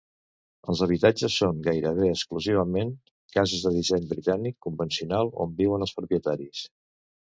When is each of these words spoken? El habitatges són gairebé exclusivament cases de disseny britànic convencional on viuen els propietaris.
El 0.71 0.79
habitatges 0.85 1.35
són 1.41 1.59
gairebé 1.67 2.07
exclusivament 2.13 2.93
cases 3.35 3.67
de 3.67 3.75
disseny 3.77 4.09
britànic 4.15 4.59
convencional 4.69 5.31
on 5.47 5.57
viuen 5.61 5.87
els 5.89 5.95
propietaris. 6.01 6.65